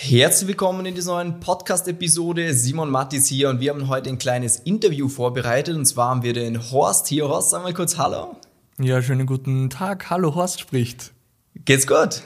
[0.00, 2.54] Herzlich willkommen in dieser neuen Podcast-Episode.
[2.54, 6.32] Simon Mattis hier und wir haben heute ein kleines Interview vorbereitet und zwar haben wir
[6.34, 7.28] den Horst hier.
[7.28, 8.36] Horst, sag mal kurz Hallo.
[8.78, 10.08] Ja, schönen guten Tag.
[10.08, 11.10] Hallo, Horst spricht.
[11.64, 12.22] Geht's gut?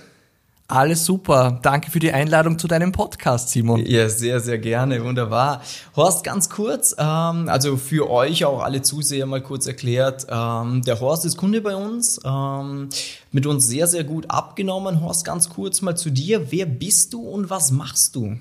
[0.72, 1.61] Alles super.
[1.61, 3.84] Danke für die Einladung zu deinem Podcast, Simon.
[3.84, 5.05] Ja, sehr, sehr gerne.
[5.05, 5.61] Wunderbar.
[5.95, 10.27] Horst, ganz kurz, ähm, also für euch auch alle Zuseher mal kurz erklärt.
[10.30, 12.88] Ähm, der Horst ist Kunde bei uns, ähm,
[13.32, 15.02] mit uns sehr, sehr gut abgenommen.
[15.02, 16.50] Horst, ganz kurz mal zu dir.
[16.50, 18.39] Wer bist du und was machst du?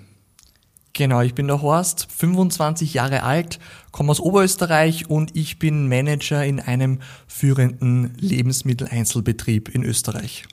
[0.93, 3.59] Genau, ich bin der Horst, 25 Jahre alt,
[3.91, 10.45] komme aus Oberösterreich und ich bin Manager in einem führenden Lebensmitteleinzelbetrieb in Österreich.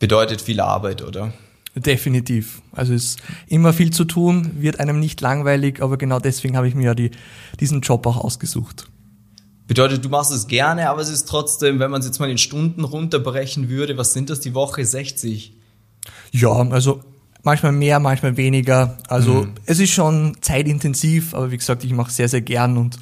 [0.00, 1.32] Bedeutet viel Arbeit, oder?
[1.76, 2.62] Definitiv.
[2.72, 6.66] Also es ist immer viel zu tun, wird einem nicht langweilig, aber genau deswegen habe
[6.66, 7.12] ich mir ja die,
[7.60, 8.88] diesen Job auch ausgesucht.
[9.68, 12.38] Bedeutet, du machst es gerne, aber es ist trotzdem, wenn man es jetzt mal in
[12.38, 14.84] Stunden runterbrechen würde, was sind das die Woche?
[14.84, 15.54] 60?
[16.32, 17.02] Ja, also
[17.44, 18.98] manchmal mehr, manchmal weniger.
[19.06, 19.54] Also mhm.
[19.66, 22.98] es ist schon zeitintensiv, aber wie gesagt, ich mache sehr, sehr gern und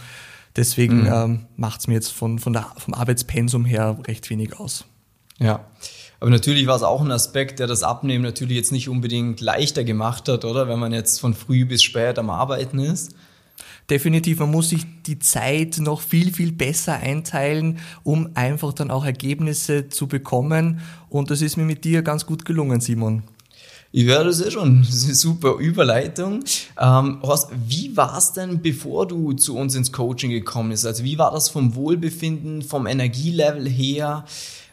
[0.56, 1.12] deswegen mhm.
[1.12, 4.84] ähm, macht es mir jetzt von, von der, vom Arbeitspensum her recht wenig aus.
[5.38, 5.64] Ja.
[6.20, 9.84] Aber natürlich war es auch ein Aspekt, der das Abnehmen natürlich jetzt nicht unbedingt leichter
[9.84, 10.68] gemacht hat, oder?
[10.68, 13.14] Wenn man jetzt von früh bis spät am Arbeiten ist.
[13.88, 19.04] Definitiv, man muss sich die Zeit noch viel, viel besser einteilen, um einfach dann auch
[19.04, 20.80] Ergebnisse zu bekommen.
[21.08, 23.22] Und das ist mir mit dir ganz gut gelungen, Simon.
[23.90, 24.82] Ich höre das eh schon.
[24.82, 26.44] Das ist eine super Überleitung.
[26.78, 30.84] Ähm, Horst, wie war es denn, bevor du zu uns ins Coaching gekommen bist?
[30.84, 34.26] Also wie war das vom Wohlbefinden, vom Energielevel her?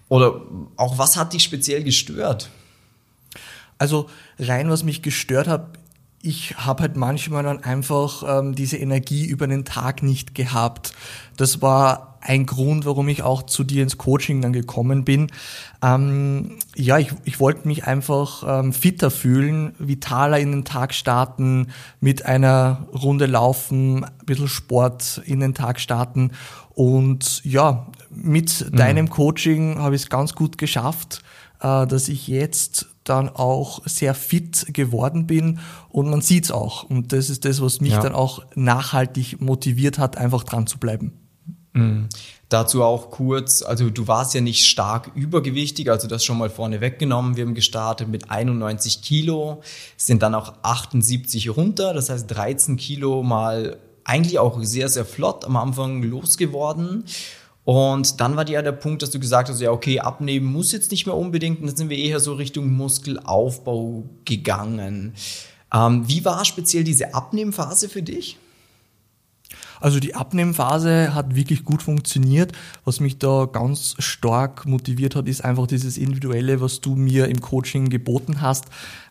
[0.09, 0.42] Oder
[0.75, 2.50] auch was hat dich speziell gestört?
[3.78, 5.78] Also rein, was mich gestört hat,
[6.25, 10.93] ich habe halt manchmal dann einfach ähm, diese Energie über den Tag nicht gehabt.
[11.37, 15.31] Das war ein Grund, warum ich auch zu dir ins Coaching dann gekommen bin.
[15.83, 21.67] Ähm, ja, ich, ich wollte mich einfach ähm, fitter fühlen, vitaler in den Tag starten,
[21.99, 26.31] mit einer Runde laufen, ein bisschen Sport in den Tag starten.
[26.73, 28.75] Und ja, mit mhm.
[28.75, 31.21] deinem Coaching habe ich es ganz gut geschafft,
[31.59, 36.83] äh, dass ich jetzt dann auch sehr fit geworden bin und man sieht's auch.
[36.83, 38.02] Und das ist das, was mich ja.
[38.02, 41.14] dann auch nachhaltig motiviert hat, einfach dran zu bleiben.
[41.73, 42.08] Mhm.
[42.49, 46.80] Dazu auch kurz, also du warst ja nicht stark übergewichtig, also das schon mal vorne
[46.80, 47.36] weggenommen.
[47.36, 49.61] Wir haben gestartet mit 91 Kilo,
[49.98, 55.44] sind dann auch 78 runter, das heißt 13 Kilo mal eigentlich auch sehr, sehr flott
[55.45, 57.05] am Anfang losgeworden.
[57.65, 60.71] Und dann war dir ja der Punkt, dass du gesagt hast, ja, okay, abnehmen muss
[60.71, 61.59] jetzt nicht mehr unbedingt.
[61.59, 65.14] Und dann sind wir eher so Richtung Muskelaufbau gegangen.
[65.73, 68.37] Ähm, wie war speziell diese Abnehmphase für dich?
[69.81, 72.52] Also die Abnehmphase hat wirklich gut funktioniert.
[72.86, 77.42] Was mich da ganz stark motiviert hat, ist einfach dieses Individuelle, was du mir im
[77.42, 78.65] Coaching geboten hast.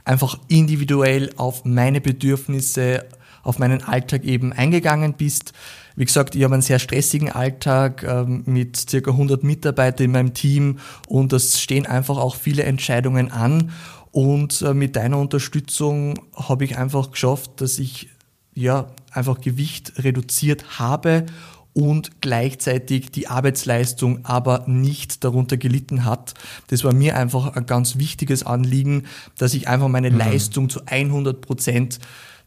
[0.05, 3.05] Einfach individuell auf meine Bedürfnisse,
[3.45, 5.53] auf meinen Alltag eben eingegangen bist.
[5.97, 10.35] Wie gesagt, ich habe einen sehr stressigen Alltag ähm, mit circa 100 Mitarbeitern in meinem
[10.35, 13.71] Team und es stehen einfach auch viele Entscheidungen an.
[14.11, 18.09] Und äh, mit deiner Unterstützung habe ich einfach geschafft, dass ich
[18.55, 21.27] ja einfach Gewicht reduziert habe
[21.75, 26.35] und gleichzeitig die Arbeitsleistung aber nicht darunter gelitten hat.
[26.69, 29.05] Das war mir einfach ein ganz wichtiges Anliegen,
[29.37, 30.19] dass ich einfach meine mhm.
[30.19, 31.99] Leistung zu 100 Prozent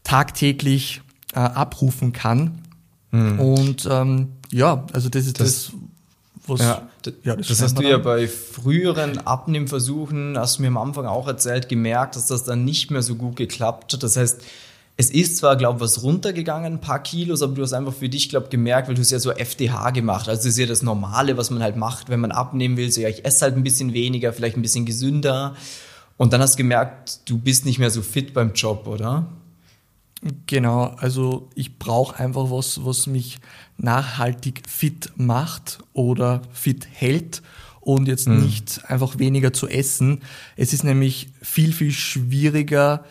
[0.08, 1.02] tagtäglich
[1.34, 2.62] äh, abrufen kann.
[3.10, 3.40] Mhm.
[3.40, 5.72] Und ähm, ja, also das ist das, das
[6.46, 6.60] was.
[6.60, 6.88] Ja,
[7.24, 11.28] ja, das, das hast du ja bei früheren Abnehmversuchen, hast du mir am Anfang auch
[11.28, 14.02] erzählt, gemerkt, dass das dann nicht mehr so gut geklappt hat.
[14.02, 14.42] Das heißt,
[14.96, 18.08] es ist zwar, glaube ich, was runtergegangen, ein paar Kilos, aber du hast einfach für
[18.08, 20.28] dich, glaube gemerkt, weil du es ja so FDH gemacht.
[20.28, 22.90] Also das ist ja das Normale, was man halt macht, wenn man abnehmen will.
[22.90, 25.54] So, ja, ich esse halt ein bisschen weniger, vielleicht ein bisschen gesünder.
[26.16, 29.26] Und dann hast du gemerkt, du bist nicht mehr so fit beim Job, oder?
[30.46, 33.38] Genau, also ich brauche einfach was, was mich
[33.76, 37.42] nachhaltig fit macht oder fit hält
[37.80, 38.44] und jetzt mhm.
[38.44, 40.22] nicht einfach weniger zu essen.
[40.56, 43.04] Es ist nämlich viel, viel schwieriger,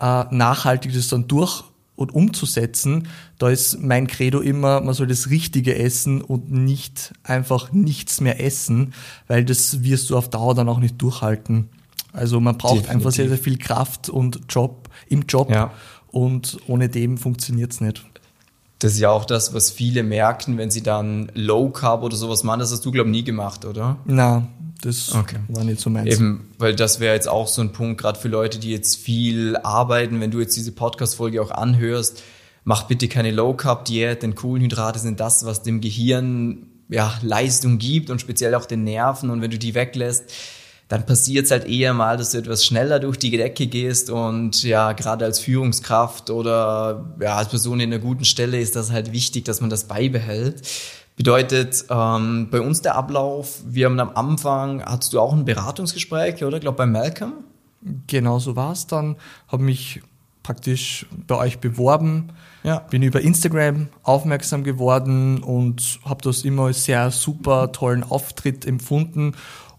[0.00, 1.64] äh, nachhaltig das dann durch
[1.96, 3.08] und umzusetzen.
[3.38, 8.42] Da ist mein Credo immer, man soll das Richtige essen und nicht einfach nichts mehr
[8.42, 8.94] essen,
[9.28, 11.68] weil das wirst du auf Dauer dann auch nicht durchhalten.
[12.14, 12.94] Also man braucht Definitiv.
[12.94, 15.50] einfach sehr, sehr viel Kraft und Job im Job.
[15.50, 15.72] Ja
[16.14, 18.04] und ohne dem funktioniert es nicht.
[18.78, 22.44] Das ist ja auch das, was viele merken, wenn sie dann Low Carb oder sowas
[22.44, 22.60] machen.
[22.60, 23.96] Das hast du, glaube ich, nie gemacht, oder?
[24.04, 24.46] Na,
[24.80, 25.38] das okay.
[25.48, 26.14] war nicht so meins.
[26.14, 29.56] Eben, weil das wäre jetzt auch so ein Punkt, gerade für Leute, die jetzt viel
[29.56, 32.22] arbeiten, wenn du jetzt diese Podcast-Folge auch anhörst,
[32.62, 37.78] mach bitte keine Low Carb Diät, denn Kohlenhydrate sind das, was dem Gehirn ja, Leistung
[37.78, 39.30] gibt und speziell auch den Nerven.
[39.30, 40.32] Und wenn du die weglässt,
[40.88, 44.62] dann passiert es halt eher mal, dass du etwas schneller durch die Decke gehst und
[44.62, 49.12] ja, gerade als Führungskraft oder ja, als Person in einer guten Stelle ist das halt
[49.12, 50.62] wichtig, dass man das beibehält.
[51.16, 56.42] Bedeutet, ähm, bei uns der Ablauf, wir haben am Anfang, hattest du auch ein Beratungsgespräch,
[56.44, 56.56] oder?
[56.56, 57.32] Ich glaube bei Malcolm?
[58.06, 59.16] Genau so war es dann.
[59.48, 60.02] Habe mich
[60.42, 62.32] praktisch bei euch beworben,
[62.64, 62.80] ja.
[62.80, 69.34] bin über Instagram aufmerksam geworden und habe das immer als sehr super tollen Auftritt empfunden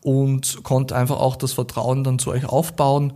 [0.06, 3.14] und konnte einfach auch das Vertrauen dann zu euch aufbauen.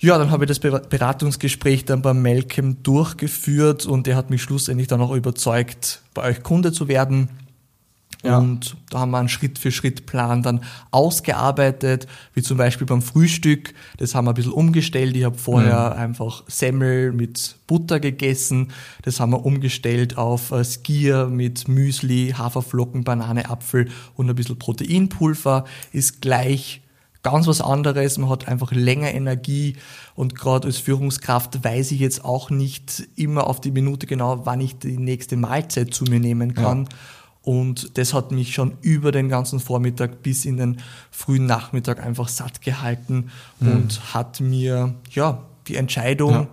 [0.00, 4.88] Ja, dann habe ich das Beratungsgespräch dann beim Malcolm durchgeführt und der hat mich schlussendlich
[4.88, 7.28] dann auch überzeugt, bei euch Kunde zu werden.
[8.22, 8.38] Ja.
[8.38, 10.60] Und da haben wir einen Schritt-für-Schritt-Plan dann
[10.90, 13.74] ausgearbeitet, wie zum Beispiel beim Frühstück.
[13.98, 15.16] Das haben wir ein bisschen umgestellt.
[15.16, 16.00] Ich habe vorher mhm.
[16.00, 18.72] einfach Semmel mit Butter gegessen.
[19.02, 24.58] Das haben wir umgestellt auf äh, Skier mit Müsli, Haferflocken, Banane, Apfel und ein bisschen
[24.58, 25.64] Proteinpulver.
[25.92, 26.82] Ist gleich
[27.22, 28.18] ganz was anderes.
[28.18, 29.76] Man hat einfach länger Energie
[30.14, 34.60] und gerade als Führungskraft weiß ich jetzt auch nicht immer auf die Minute genau, wann
[34.60, 36.84] ich die nächste Mahlzeit zu mir nehmen kann.
[36.84, 36.96] Ja.
[37.42, 40.78] Und das hat mich schon über den ganzen Vormittag bis in den
[41.10, 43.72] frühen Nachmittag einfach satt gehalten mhm.
[43.72, 46.46] und hat mir ja die Entscheidung ja.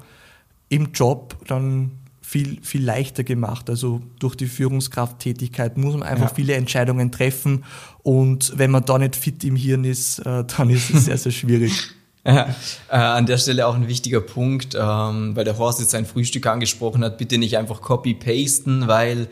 [0.69, 1.91] im Job dann
[2.21, 3.69] viel, viel leichter gemacht.
[3.69, 6.35] Also durch die Führungskrafttätigkeit muss man einfach ja.
[6.35, 7.63] viele Entscheidungen treffen
[8.03, 11.31] und wenn man da nicht fit im Hirn ist, äh, dann ist es sehr, sehr
[11.31, 11.73] schwierig.
[12.25, 12.53] Ja,
[12.89, 16.45] äh, an der Stelle auch ein wichtiger Punkt, ähm, weil der Horst jetzt sein Frühstück
[16.47, 19.29] angesprochen hat, bitte nicht einfach copy-pasten, weil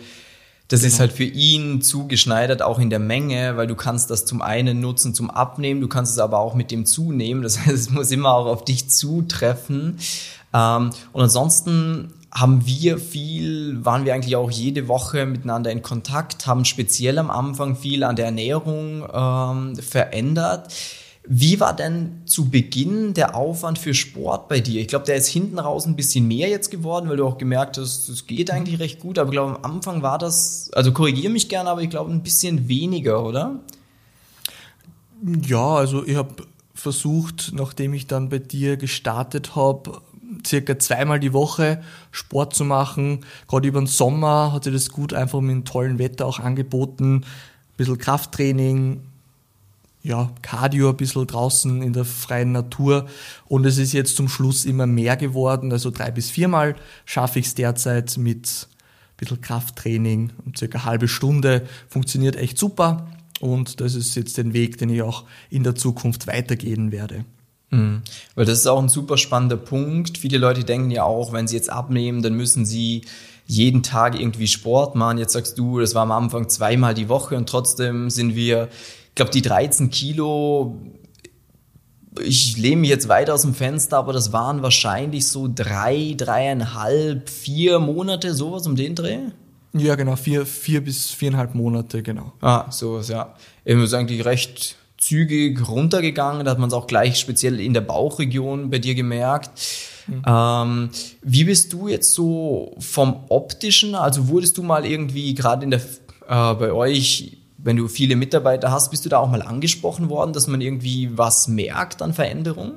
[0.68, 0.94] das genau.
[0.94, 4.82] ist halt für ihn zugeschneidert, auch in der Menge, weil du kannst das zum einen
[4.82, 7.42] nutzen zum Abnehmen, du kannst es aber auch mit dem zunehmen.
[7.42, 10.00] Das heißt, es muss immer auch auf dich zutreffen.
[10.54, 16.46] Ähm, und ansonsten haben wir viel, waren wir eigentlich auch jede Woche miteinander in Kontakt,
[16.46, 20.74] haben speziell am Anfang viel an der Ernährung ähm, verändert.
[21.30, 24.80] Wie war denn zu Beginn der Aufwand für Sport bei dir?
[24.80, 27.78] Ich glaube, der ist hinten raus ein bisschen mehr jetzt geworden, weil du auch gemerkt
[27.78, 29.20] hast, es geht eigentlich recht gut.
[29.20, 32.24] Aber ich glaube, am Anfang war das, also korrigiere mich gerne, aber ich glaube, ein
[32.24, 33.60] bisschen weniger, oder?
[35.46, 40.02] Ja, also ich habe versucht, nachdem ich dann bei dir gestartet habe,
[40.46, 43.26] circa zweimal die Woche Sport zu machen.
[43.48, 47.16] Gerade über den Sommer hat sich das gut einfach mit dem tollen Wetter auch angeboten.
[47.18, 47.24] Ein
[47.76, 49.02] bisschen Krafttraining,
[50.08, 53.08] ja, Cardio ein bisschen draußen in der freien Natur.
[53.46, 55.72] Und es ist jetzt zum Schluss immer mehr geworden.
[55.74, 56.76] Also drei bis viermal
[57.06, 61.68] schaffe ich es derzeit mit ein bisschen Krafttraining und circa eine halbe Stunde.
[61.90, 63.08] Funktioniert echt super.
[63.42, 67.26] Und das ist jetzt den Weg, den ich auch in der Zukunft weitergehen werde.
[67.70, 68.02] Mhm.
[68.36, 70.18] Weil das ist auch ein super spannender Punkt.
[70.18, 73.02] Viele Leute denken ja auch, wenn sie jetzt abnehmen, dann müssen sie
[73.46, 75.18] jeden Tag irgendwie Sport machen.
[75.18, 78.70] Jetzt sagst du, das war am Anfang zweimal die Woche und trotzdem sind wir
[79.18, 80.80] glaube, die 13 Kilo,
[82.24, 87.30] ich lehne mich jetzt weit aus dem Fenster, aber das waren wahrscheinlich so drei, dreieinhalb,
[87.30, 89.20] vier Monate, sowas um den Dreh.
[89.74, 92.34] Ja, genau, vier, vier bis viereinhalb Monate, genau.
[92.42, 93.36] Ah, sowas, ja.
[93.66, 97.82] Eben ist eigentlich recht zügig runtergegangen, da hat man es auch gleich speziell in der
[97.82, 99.52] Bauchregion bei dir gemerkt.
[100.08, 100.22] Mhm.
[100.26, 100.90] Ähm,
[101.22, 105.82] wie bist du jetzt so vom optischen, also wurdest du mal irgendwie gerade in der,
[105.82, 110.34] äh, bei euch wenn du viele Mitarbeiter hast, bist du da auch mal angesprochen worden,
[110.34, 112.76] dass man irgendwie was merkt an Veränderungen?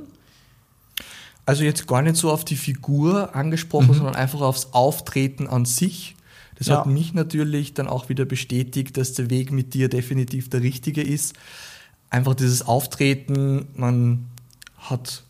[1.47, 3.95] Also jetzt gar nicht so auf die Figur angesprochen, mhm.
[3.95, 6.15] sondern einfach aufs Auftreten an sich.
[6.57, 6.79] Das ja.
[6.79, 11.03] hat mich natürlich dann auch wieder bestätigt, dass der Weg mit dir definitiv der richtige
[11.03, 11.35] ist.
[12.11, 14.27] Einfach dieses Auftreten, man
[14.77, 15.25] hat,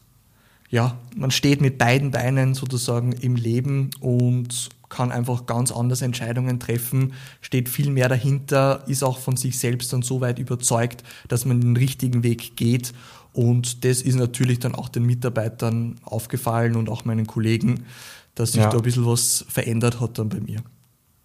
[0.71, 6.61] ja, man steht mit beiden Beinen sozusagen im Leben und kann einfach ganz anders Entscheidungen
[6.61, 11.47] treffen, steht viel mehr dahinter, ist auch von sich selbst dann so weit überzeugt, dass
[11.47, 12.93] man den richtigen Weg geht.
[13.33, 17.87] Und das ist natürlich dann auch den Mitarbeitern aufgefallen und auch meinen Kollegen,
[18.35, 18.69] dass sich ja.
[18.69, 20.59] da ein bisschen was verändert hat dann bei mir.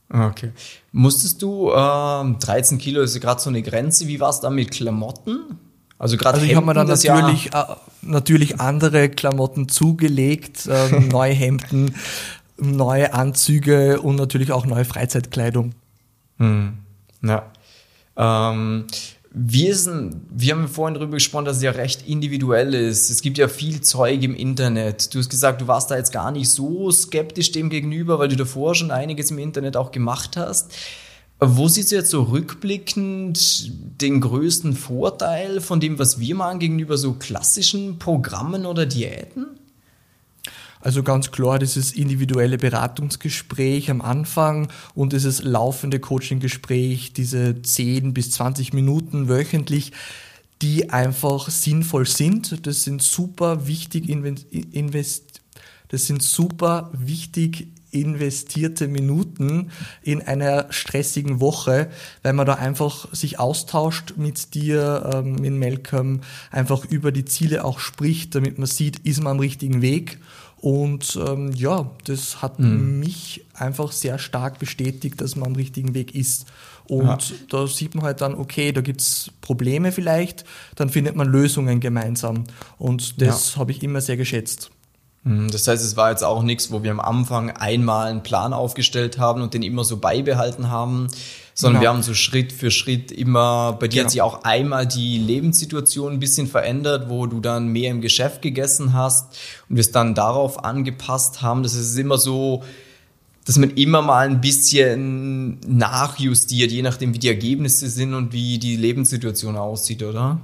[0.10, 0.52] Okay.
[0.92, 4.50] Musstest du, äh, 13 Kilo ist ja gerade so eine Grenze, wie war es da
[4.50, 5.58] mit Klamotten?
[5.98, 7.64] Also gerade also ich habe mir dann natürlich, äh,
[8.02, 11.96] natürlich andere Klamotten zugelegt, äh, neue Hemden,
[12.58, 15.74] neue Anzüge und natürlich auch neue Freizeitkleidung.
[16.38, 16.78] Hm.
[17.22, 17.52] Ja.
[18.18, 18.86] Ähm,
[19.38, 19.90] wie ist
[20.30, 23.10] wir haben vorhin darüber gesprochen, dass es ja recht individuell ist.
[23.10, 25.14] Es gibt ja viel Zeug im Internet.
[25.14, 28.38] Du hast gesagt, du warst da jetzt gar nicht so skeptisch dem gegenüber, weil du
[28.38, 30.74] davor schon einiges im Internet auch gemacht hast.
[31.42, 33.72] Wo siehst du jetzt so rückblickend
[34.02, 39.48] den größten Vorteil von dem, was wir machen, gegenüber so klassischen Programmen oder Diäten?
[40.86, 48.30] Also ganz klar dieses individuelle Beratungsgespräch am Anfang und dieses laufende Coaching-Gespräch, diese 10 bis
[48.30, 49.94] 20 Minuten wöchentlich,
[50.62, 52.68] die einfach sinnvoll sind.
[52.68, 55.42] Das sind super wichtig invest
[55.88, 59.72] das sind super wichtig investierte Minuten
[60.04, 61.90] in einer stressigen Woche,
[62.22, 67.64] weil man da einfach sich austauscht mit dir, ähm, mit Malcolm, einfach über die Ziele
[67.64, 70.20] auch spricht, damit man sieht, ist man am richtigen Weg.
[70.66, 73.00] Und ähm, ja, das hat mhm.
[73.00, 76.48] mich einfach sehr stark bestätigt, dass man am richtigen Weg ist.
[76.88, 77.36] Und ja.
[77.50, 80.44] da sieht man halt dann, okay, da gibt's Probleme vielleicht,
[80.76, 82.46] dann findet man Lösungen gemeinsam.
[82.80, 83.60] Und das ja.
[83.60, 84.72] habe ich immer sehr geschätzt.
[85.26, 88.54] Hm, das heißt, es war jetzt auch nichts, wo wir am Anfang einmal einen Plan
[88.54, 91.08] aufgestellt haben und den immer so beibehalten haben,
[91.56, 91.82] sondern genau.
[91.82, 94.04] wir haben so Schritt für Schritt immer, bei dir genau.
[94.06, 98.44] hat sich auch einmal die Lebenssituation ein bisschen verändert, wo du dann mehr im Geschäft
[98.44, 99.36] gegessen hast
[99.68, 101.64] und wir es dann darauf angepasst haben.
[101.64, 102.64] Das ist immer so,
[103.46, 108.60] dass man immer mal ein bisschen nachjustiert, je nachdem, wie die Ergebnisse sind und wie
[108.60, 110.40] die Lebenssituation aussieht, oder?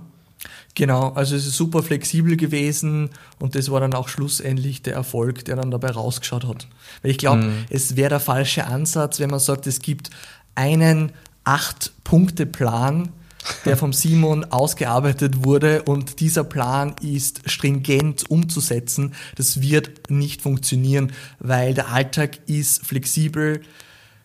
[0.74, 3.10] Genau, also es ist super flexibel gewesen
[3.40, 6.68] und das war dann auch schlussendlich der Erfolg, der dann dabei rausgeschaut hat.
[7.01, 7.66] Weil ich glaube, mhm.
[7.70, 10.10] es wäre der falsche Ansatz, wenn man sagt, es gibt
[10.56, 11.12] einen
[11.44, 13.10] Acht-Punkte-Plan,
[13.66, 19.13] der vom Simon ausgearbeitet wurde und dieser Plan ist stringent umzusetzen.
[19.36, 23.62] Das wird nicht funktionieren, weil der Alltag ist flexibel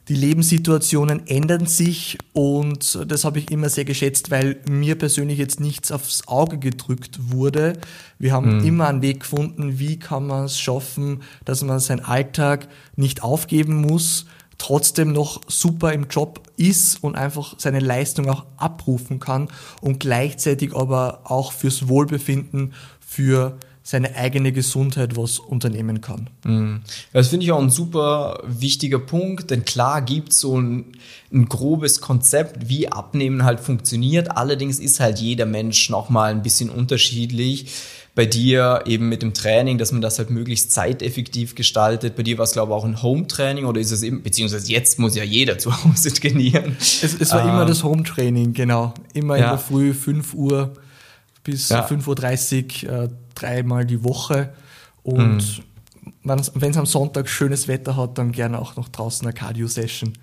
[0.09, 5.59] die Lebenssituationen ändern sich und das habe ich immer sehr geschätzt, weil mir persönlich jetzt
[5.59, 7.73] nichts aufs Auge gedrückt wurde.
[8.19, 8.65] Wir haben mhm.
[8.65, 13.81] immer einen Weg gefunden, wie kann man es schaffen, dass man seinen Alltag nicht aufgeben
[13.81, 14.27] muss,
[14.59, 19.49] trotzdem noch super im Job ist und einfach seine Leistung auch abrufen kann
[19.81, 26.29] und gleichzeitig aber auch fürs Wohlbefinden, für seine eigene Gesundheit was unternehmen kann.
[26.45, 26.81] Mhm.
[27.13, 30.87] Das finde ich auch ein super wichtiger Punkt, denn klar gibt es so ein,
[31.33, 34.37] ein, grobes Konzept, wie Abnehmen halt funktioniert.
[34.37, 37.71] Allerdings ist halt jeder Mensch nochmal ein bisschen unterschiedlich.
[38.17, 42.17] Bei dir eben mit dem Training, dass man das halt möglichst zeiteffektiv gestaltet.
[42.17, 44.99] Bei dir war es, glaube ich, auch ein Home-Training oder ist es eben, beziehungsweise jetzt
[44.99, 46.77] muss ja jeder zu Hause trainieren.
[46.81, 48.95] Es, es war ähm, immer das Home-Training, genau.
[49.15, 49.45] Immer ja.
[49.45, 50.73] in der Früh, 5 Uhr
[51.45, 51.87] bis ja.
[51.87, 54.53] 5.30 Uhr, äh, dreimal die Woche.
[55.03, 55.63] Und
[56.25, 56.25] mhm.
[56.25, 60.15] wenn es am Sonntag schönes Wetter hat, dann gerne auch noch draußen eine Cardio-Session.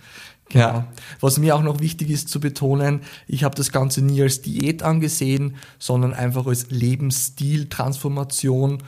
[0.49, 0.65] Genau.
[0.65, 0.87] Ja.
[1.21, 4.83] Was mir auch noch wichtig ist zu betonen, ich habe das Ganze nie als Diät
[4.83, 8.83] angesehen, sondern einfach als Lebensstil-Transformation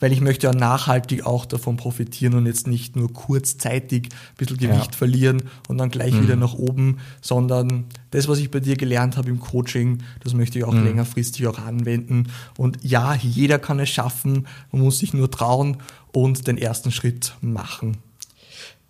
[0.00, 4.56] weil ich möchte ja nachhaltig auch davon profitieren und jetzt nicht nur kurzzeitig ein bisschen
[4.56, 4.96] Gewicht ja.
[4.96, 6.22] verlieren und dann gleich mhm.
[6.22, 10.58] wieder nach oben, sondern das, was ich bei dir gelernt habe im Coaching, das möchte
[10.58, 10.84] ich auch mhm.
[10.84, 12.28] längerfristig auch anwenden.
[12.56, 15.78] Und ja, jeder kann es schaffen, man muss sich nur trauen
[16.12, 17.98] und den ersten Schritt machen.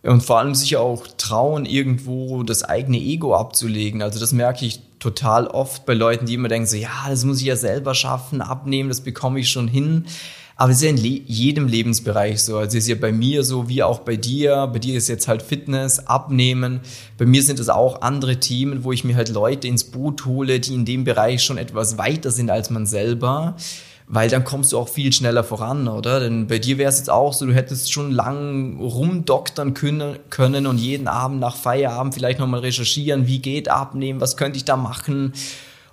[0.02, 4.00] Und vor allem sich auch trauen, irgendwo das eigene Ego abzulegen.
[4.00, 7.40] Also das merke ich total oft bei Leuten, die immer denken so, ja, das muss
[7.40, 10.06] ich ja selber schaffen, abnehmen, das bekomme ich schon hin.
[10.60, 12.56] Aber es ist ja in jedem Lebensbereich so.
[12.58, 14.66] Also es ist ja bei mir so wie auch bei dir.
[14.66, 16.80] Bei dir ist jetzt halt Fitness, Abnehmen.
[17.16, 20.58] Bei mir sind es auch andere Themen, wo ich mir halt Leute ins Boot hole,
[20.58, 23.54] die in dem Bereich schon etwas weiter sind als man selber
[24.10, 26.18] weil dann kommst du auch viel schneller voran, oder?
[26.18, 30.78] Denn bei dir wäre es jetzt auch so, du hättest schon lang rumdoktern können und
[30.78, 35.34] jeden Abend nach Feierabend vielleicht nochmal recherchieren, wie geht abnehmen, was könnte ich da machen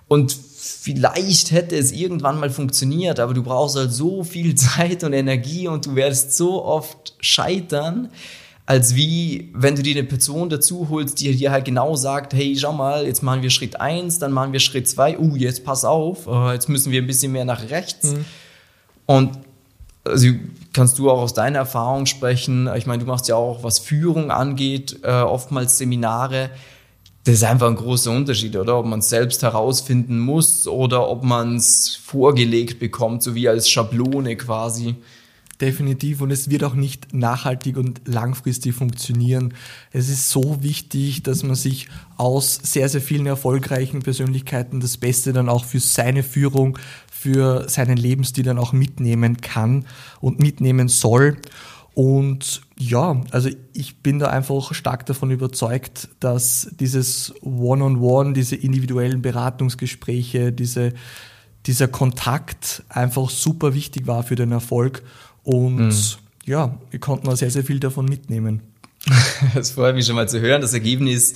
[0.08, 5.12] und vielleicht hätte es irgendwann mal funktioniert, aber du brauchst halt so viel Zeit und
[5.12, 8.08] Energie und du werdest so oft scheitern,
[8.64, 12.56] als wie wenn du dir eine Person dazu holst, die dir halt genau sagt, hey,
[12.58, 15.84] schau mal, jetzt machen wir Schritt eins, dann machen wir Schritt zwei, uh, jetzt pass
[15.84, 18.12] auf, uh, jetzt müssen wir ein bisschen mehr nach rechts.
[18.12, 18.24] Mhm.
[19.06, 19.38] Und
[20.04, 20.28] also
[20.72, 22.68] kannst du auch aus deiner Erfahrung sprechen.
[22.76, 26.50] Ich meine, du machst ja auch, was Führung angeht, äh, oftmals Seminare
[27.26, 28.78] das ist einfach ein großer Unterschied, oder?
[28.78, 33.68] Ob man es selbst herausfinden muss oder ob man es vorgelegt bekommt, so wie als
[33.68, 34.94] Schablone quasi.
[35.60, 39.54] Definitiv und es wird auch nicht nachhaltig und langfristig funktionieren.
[39.90, 45.32] Es ist so wichtig, dass man sich aus sehr, sehr vielen erfolgreichen Persönlichkeiten das Beste
[45.32, 46.78] dann auch für seine Führung,
[47.10, 49.84] für seinen Lebensstil dann auch mitnehmen kann
[50.20, 51.38] und mitnehmen soll.
[51.96, 58.32] Und ja, also ich bin da einfach stark davon überzeugt, dass dieses One-on-One, -on -One,
[58.34, 60.92] diese individuellen Beratungsgespräche, diese,
[61.64, 65.04] dieser Kontakt einfach super wichtig war für den Erfolg.
[65.42, 65.94] Und mhm.
[66.44, 68.60] ja, wir konnten auch sehr, sehr viel davon mitnehmen.
[69.54, 70.60] Das freut mich schon mal zu hören.
[70.60, 71.32] Das Ergebnis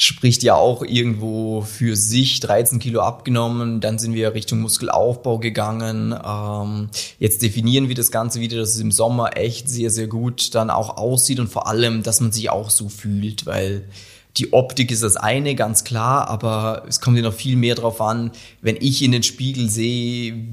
[0.00, 6.14] spricht ja auch irgendwo für sich, 13 Kilo abgenommen, dann sind wir Richtung Muskelaufbau gegangen.
[6.24, 6.88] Ähm,
[7.18, 10.70] jetzt definieren wir das Ganze wieder, dass es im Sommer echt sehr, sehr gut dann
[10.70, 13.88] auch aussieht und vor allem, dass man sich auch so fühlt, weil
[14.36, 18.00] die Optik ist das eine, ganz klar, aber es kommt ja noch viel mehr drauf
[18.00, 18.30] an,
[18.62, 20.46] wenn ich in den Spiegel sehe,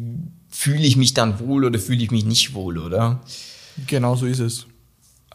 [0.50, 3.22] fühle ich mich dann wohl oder fühle ich mich nicht wohl, oder?
[3.86, 4.66] Genau so ist es.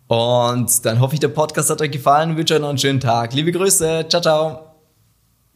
[0.09, 2.31] Und dann hoffe ich, der Podcast hat euch gefallen.
[2.31, 3.33] Ich wünsche euch noch einen schönen Tag.
[3.33, 4.07] Liebe Grüße.
[4.09, 4.76] Ciao, ciao.